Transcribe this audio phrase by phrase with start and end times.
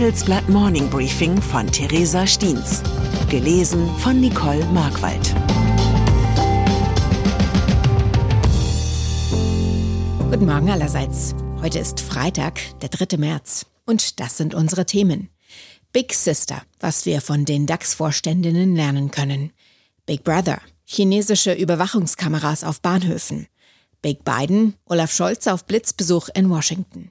[0.00, 2.82] Handelsblatt Morning Briefing von Theresa Stiens.
[3.28, 5.34] Gelesen von Nicole Markwald.
[10.30, 11.34] Guten Morgen allerseits.
[11.60, 13.18] Heute ist Freitag, der 3.
[13.18, 13.66] März.
[13.84, 15.28] Und das sind unsere Themen.
[15.92, 19.52] Big Sister, was wir von den DAX-Vorständinnen lernen können.
[20.06, 23.48] Big Brother, chinesische Überwachungskameras auf Bahnhöfen.
[24.00, 27.10] Big Biden, Olaf Scholz auf Blitzbesuch in Washington.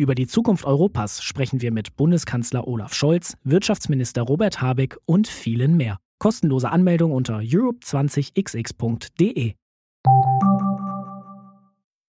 [0.00, 5.76] Über die Zukunft Europas sprechen wir mit Bundeskanzler Olaf Scholz, Wirtschaftsminister Robert Habeck und vielen
[5.76, 5.98] mehr.
[6.20, 9.54] Kostenlose Anmeldung unter europe20xx.de.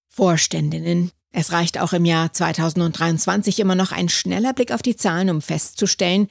[0.08, 1.09] Vorständinnen.
[1.31, 5.42] Es reicht auch im Jahr 2023 immer noch ein schneller Blick auf die Zahlen, um
[5.42, 6.27] festzustellen,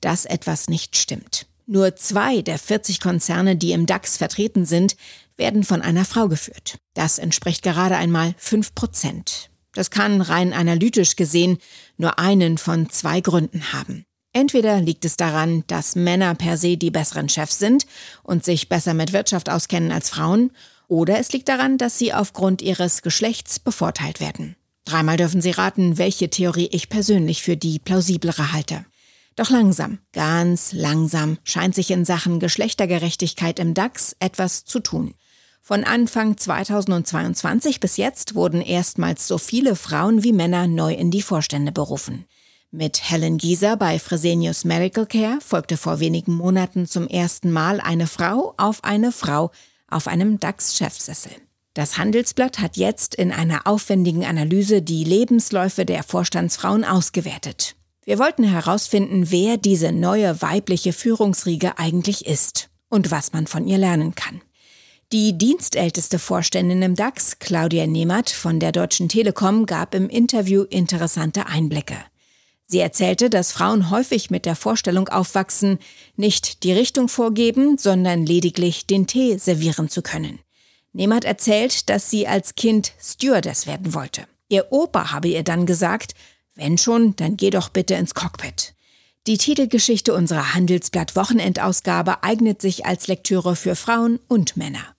[0.00, 1.48] dass etwas nicht stimmt.
[1.66, 4.94] Nur zwei der 40 Konzerne, die im DAX vertreten sind,
[5.36, 6.78] werden von einer Frau geführt.
[6.94, 9.49] Das entspricht gerade einmal 5 Prozent.
[9.74, 11.58] Das kann rein analytisch gesehen
[11.96, 14.04] nur einen von zwei Gründen haben.
[14.32, 17.86] Entweder liegt es daran, dass Männer per se die besseren Chefs sind
[18.22, 20.52] und sich besser mit Wirtschaft auskennen als Frauen,
[20.86, 24.56] oder es liegt daran, dass sie aufgrund ihres Geschlechts bevorteilt werden.
[24.84, 28.84] Dreimal dürfen Sie raten, welche Theorie ich persönlich für die plausiblere halte.
[29.36, 35.14] Doch langsam, ganz langsam scheint sich in Sachen Geschlechtergerechtigkeit im DAX etwas zu tun.
[35.62, 41.22] Von Anfang 2022 bis jetzt wurden erstmals so viele Frauen wie Männer neu in die
[41.22, 42.24] Vorstände berufen.
[42.72, 48.06] Mit Helen Gieser bei Fresenius Medical Care folgte vor wenigen Monaten zum ersten Mal eine
[48.06, 49.50] Frau auf eine Frau
[49.88, 51.32] auf einem DAX-Chefsessel.
[51.74, 57.76] Das Handelsblatt hat jetzt in einer aufwendigen Analyse die Lebensläufe der Vorstandsfrauen ausgewertet.
[58.04, 63.78] Wir wollten herausfinden, wer diese neue weibliche Führungsriege eigentlich ist und was man von ihr
[63.78, 64.40] lernen kann.
[65.12, 71.46] Die dienstälteste Vorständin im DAX, Claudia Nehmert von der Deutschen Telekom, gab im Interview interessante
[71.46, 71.96] Einblicke.
[72.68, 75.80] Sie erzählte, dass Frauen häufig mit der Vorstellung aufwachsen,
[76.14, 80.38] nicht die Richtung vorgeben, sondern lediglich den Tee servieren zu können.
[80.92, 84.28] Nehmert erzählt, dass sie als Kind Stewardess werden wollte.
[84.48, 86.14] Ihr Opa habe ihr dann gesagt,
[86.54, 88.74] wenn schon, dann geh doch bitte ins Cockpit.
[89.26, 94.94] Die Titelgeschichte unserer Handelsblatt Wochenendausgabe eignet sich als Lektüre für Frauen und Männer.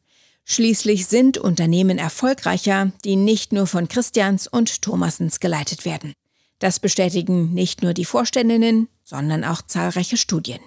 [0.51, 6.11] Schließlich sind Unternehmen erfolgreicher, die nicht nur von Christians und Thomasens geleitet werden.
[6.59, 10.59] Das bestätigen nicht nur die Vorständinnen, sondern auch zahlreiche Studien.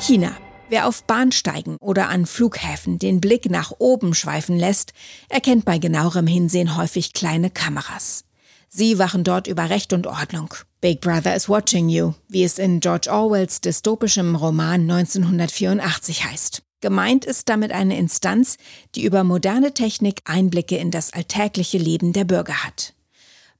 [0.00, 0.34] China.
[0.70, 4.94] Wer auf Bahnsteigen oder an Flughäfen den Blick nach oben schweifen lässt,
[5.28, 8.24] erkennt bei genauerem Hinsehen häufig kleine Kameras.
[8.70, 10.54] Sie wachen dort über Recht und Ordnung.
[10.80, 16.62] Big Brother is watching you, wie es in George Orwells dystopischem Roman 1984 heißt.
[16.82, 18.58] Gemeint ist damit eine Instanz,
[18.94, 22.92] die über moderne Technik Einblicke in das alltägliche Leben der Bürger hat.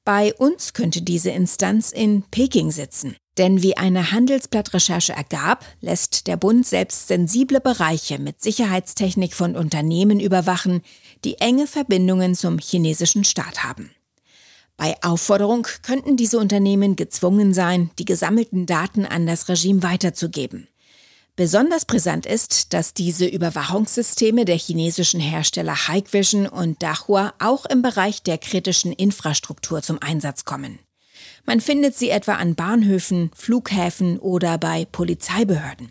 [0.04, 3.16] Bei uns könnte diese Instanz in Peking sitzen.
[3.38, 10.20] Denn wie eine Handelsblattrecherche ergab, lässt der Bund selbst sensible Bereiche mit Sicherheitstechnik von Unternehmen
[10.20, 10.82] überwachen,
[11.24, 13.90] die enge Verbindungen zum chinesischen Staat haben.
[14.76, 20.66] Bei Aufforderung könnten diese Unternehmen gezwungen sein, die gesammelten Daten an das Regime weiterzugeben.
[21.34, 28.22] Besonders brisant ist, dass diese Überwachungssysteme der chinesischen Hersteller Hikvision und Dahua auch im Bereich
[28.22, 30.78] der kritischen Infrastruktur zum Einsatz kommen.
[31.46, 35.90] Man findet sie etwa an Bahnhöfen, Flughäfen oder bei Polizeibehörden.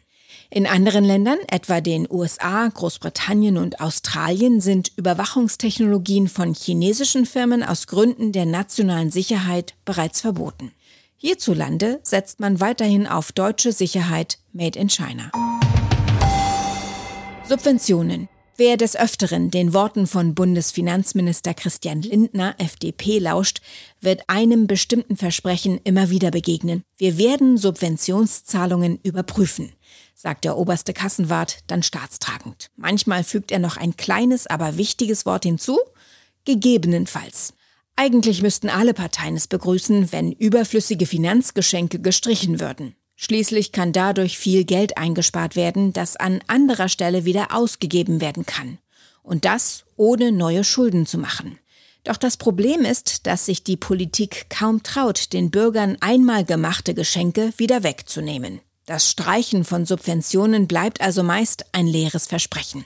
[0.51, 7.87] In anderen Ländern, etwa den USA, Großbritannien und Australien, sind Überwachungstechnologien von chinesischen Firmen aus
[7.87, 10.71] Gründen der nationalen Sicherheit bereits verboten.
[11.23, 15.29] Hierzulande setzt man weiterhin auf deutsche Sicherheit Made in China.
[17.47, 18.27] Subventionen.
[18.57, 23.61] Wer des Öfteren den Worten von Bundesfinanzminister Christian Lindner, FDP, lauscht,
[23.99, 26.81] wird einem bestimmten Versprechen immer wieder begegnen.
[26.97, 29.73] Wir werden Subventionszahlungen überprüfen,
[30.15, 32.71] sagt der oberste Kassenwart dann staatstragend.
[32.77, 35.77] Manchmal fügt er noch ein kleines, aber wichtiges Wort hinzu,
[36.45, 37.53] gegebenenfalls.
[38.03, 42.95] Eigentlich müssten alle Parteien es begrüßen, wenn überflüssige Finanzgeschenke gestrichen würden.
[43.15, 48.79] Schließlich kann dadurch viel Geld eingespart werden, das an anderer Stelle wieder ausgegeben werden kann.
[49.21, 51.59] Und das ohne neue Schulden zu machen.
[52.03, 57.53] Doch das Problem ist, dass sich die Politik kaum traut, den Bürgern einmal gemachte Geschenke
[57.57, 58.61] wieder wegzunehmen.
[58.87, 62.83] Das Streichen von Subventionen bleibt also meist ein leeres Versprechen.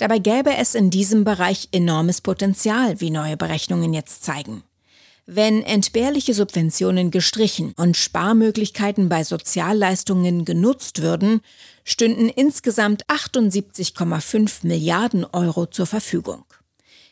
[0.00, 4.62] Dabei gäbe es in diesem Bereich enormes Potenzial, wie neue Berechnungen jetzt zeigen.
[5.26, 11.42] Wenn entbehrliche Subventionen gestrichen und Sparmöglichkeiten bei Sozialleistungen genutzt würden,
[11.84, 16.44] stünden insgesamt 78,5 Milliarden Euro zur Verfügung.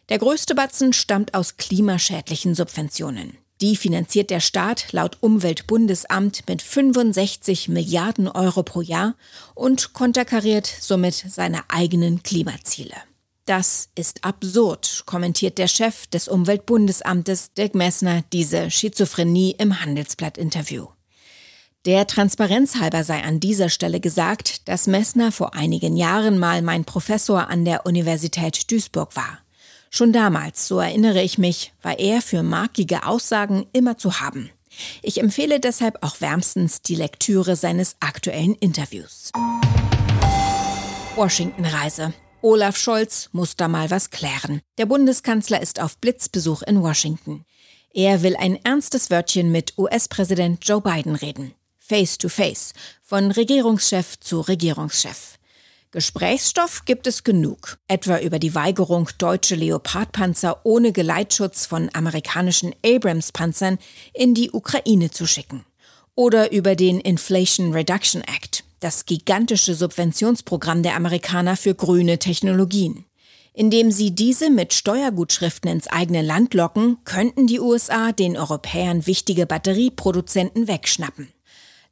[0.08, 3.37] Der größte Batzen stammt aus klimaschädlichen Subventionen.
[3.61, 9.17] Die finanziert der Staat laut Umweltbundesamt mit 65 Milliarden Euro pro Jahr
[9.55, 12.95] und konterkariert somit seine eigenen Klimaziele.
[13.47, 20.87] Das ist absurd, kommentiert der Chef des Umweltbundesamtes, Dirk Messner, diese Schizophrenie im Handelsblatt-Interview.
[21.85, 26.85] Der Transparenz halber sei an dieser Stelle gesagt, dass Messner vor einigen Jahren mal mein
[26.85, 29.39] Professor an der Universität Duisburg war.
[29.90, 34.50] Schon damals, so erinnere ich mich, war er für markige Aussagen immer zu haben.
[35.02, 39.32] Ich empfehle deshalb auch wärmstens die Lektüre seines aktuellen Interviews.
[41.17, 42.12] Washington-Reise.
[42.43, 44.61] Olaf Scholz muss da mal was klären.
[44.79, 47.44] Der Bundeskanzler ist auf Blitzbesuch in Washington.
[47.93, 51.55] Er will ein ernstes Wörtchen mit US-Präsident Joe Biden reden.
[51.79, 55.38] Face to face, von Regierungschef zu Regierungschef.
[55.90, 63.79] Gesprächsstoff gibt es genug, etwa über die Weigerung, deutsche Leopardpanzer ohne Geleitschutz von amerikanischen Abrams-Panzern
[64.12, 65.64] in die Ukraine zu schicken.
[66.14, 73.06] Oder über den Inflation Reduction Act, das gigantische Subventionsprogramm der Amerikaner für grüne Technologien.
[73.55, 79.46] Indem sie diese mit Steuergutschriften ins eigene Land locken, könnten die USA den Europäern wichtige
[79.46, 81.32] Batterieproduzenten wegschnappen.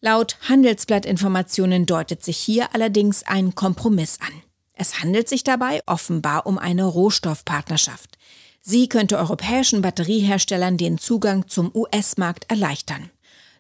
[0.01, 4.43] Laut Handelsblattinformationen deutet sich hier allerdings ein Kompromiss an.
[4.75, 8.19] Es handelt sich dabei offenbar um eine Rohstoffpartnerschaft.
[8.61, 13.11] Sie könnte europäischen Batterieherstellern den Zugang zum US-Markt erleichtern.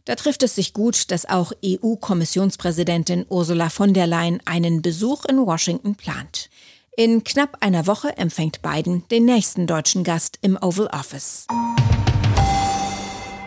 [0.04, 5.38] Da trifft es sich gut, dass auch EU-Kommissionspräsidentin Ursula von der Leyen einen Besuch in
[5.38, 6.50] Washington plant.
[6.96, 11.46] In knapp einer Woche empfängt Biden den nächsten deutschen Gast im Oval Office.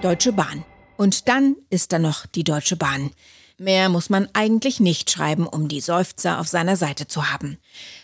[0.02, 0.66] Deutsche Bahn.
[1.00, 3.12] Und dann ist da noch die Deutsche Bahn.
[3.58, 7.58] Mehr muss man eigentlich nicht schreiben, um die Seufzer auf seiner Seite zu haben.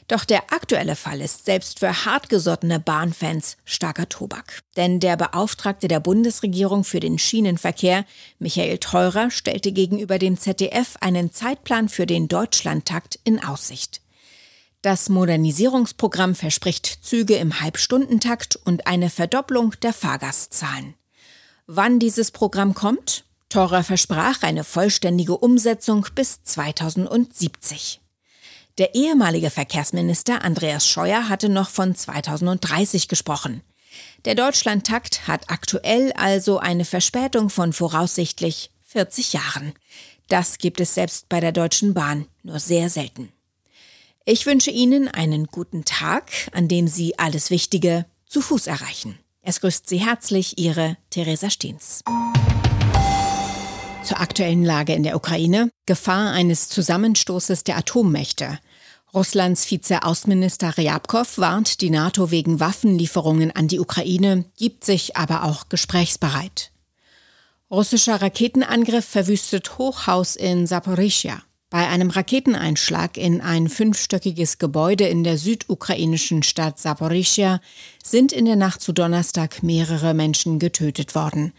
[0.08, 4.62] Doch der aktuelle Fall ist selbst für hartgesottene Bahnfans starker Tobak.
[4.78, 8.06] Denn der Beauftragte der Bundesregierung für den Schienenverkehr,
[8.40, 14.00] Michael Theurer, stellte gegenüber dem ZDF einen Zeitplan für den Deutschlandtakt in Aussicht.
[14.82, 20.96] Das Modernisierungsprogramm verspricht Züge im Halbstundentakt und eine Verdopplung der Fahrgastzahlen.
[21.68, 23.26] Wann dieses Programm kommt?
[23.50, 28.02] Thora versprach eine vollständige Umsetzung bis 2070.
[28.78, 33.62] Der ehemalige Verkehrsminister Andreas Scheuer hatte noch von 2030 gesprochen.
[34.26, 39.74] Der Deutschlandtakt hat aktuell also eine Verspätung von voraussichtlich 40 Jahren.
[40.28, 43.32] Das gibt es selbst bei der Deutschen Bahn nur sehr selten.
[44.24, 49.18] Ich wünsche Ihnen einen guten Tag, an dem Sie alles Wichtige zu Fuß erreichen.
[49.48, 52.02] Es grüßt Sie herzlich Ihre Theresa Steens.
[54.04, 55.70] Zur aktuellen Lage in der Ukraine.
[55.86, 58.58] Gefahr eines Zusammenstoßes der Atommächte.
[59.14, 65.70] Russlands Vizeaußenminister Ryabkov warnt die NATO wegen Waffenlieferungen an die Ukraine, gibt sich aber auch
[65.70, 66.72] gesprächsbereit.
[67.70, 71.44] Russischer Raketenangriff verwüstet Hochhaus in Saporischia.
[71.76, 77.60] Bei einem Raketeneinschlag in ein fünfstöckiges Gebäude in der südukrainischen Stadt Saporischia
[78.02, 81.52] sind in der Nacht zu Donnerstag mehrere Menschen getötet worden.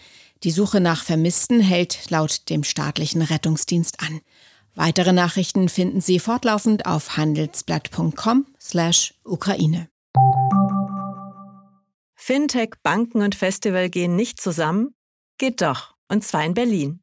[0.42, 4.22] Die Suche nach Vermissten hält laut dem staatlichen Rettungsdienst an.
[4.74, 9.90] Weitere Nachrichten finden Sie fortlaufend auf handelsblatt.com/Ukraine.
[12.14, 14.94] Fintech, Banken und Festival gehen nicht zusammen?
[15.36, 17.02] Geht doch, und zwar in Berlin.